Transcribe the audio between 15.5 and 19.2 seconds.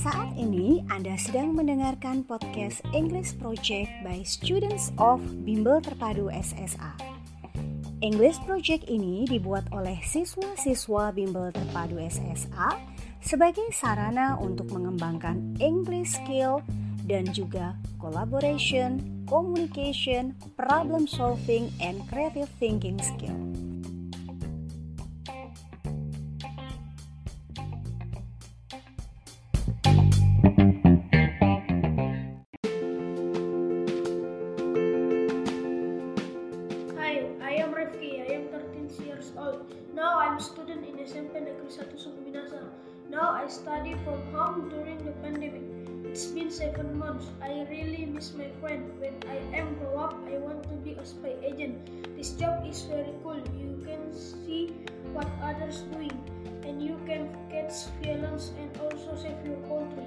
English skill dan juga collaboration,